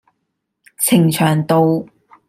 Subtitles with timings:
[0.79, 1.63] 呈祥道